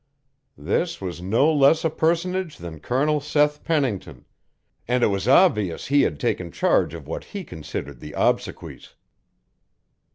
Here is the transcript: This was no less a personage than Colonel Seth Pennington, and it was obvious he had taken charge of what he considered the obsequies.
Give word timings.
This 0.57 0.99
was 0.99 1.21
no 1.21 1.53
less 1.53 1.85
a 1.85 1.89
personage 1.91 2.57
than 2.57 2.79
Colonel 2.79 3.19
Seth 3.21 3.63
Pennington, 3.63 4.25
and 4.87 5.03
it 5.03 5.07
was 5.13 5.27
obvious 5.27 5.85
he 5.85 6.01
had 6.01 6.19
taken 6.19 6.51
charge 6.51 6.95
of 6.95 7.07
what 7.07 7.23
he 7.23 7.43
considered 7.43 7.99
the 7.99 8.15
obsequies. 8.17 8.95